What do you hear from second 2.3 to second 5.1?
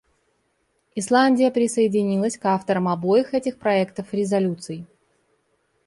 к авторам обоих этих проектов резолюций.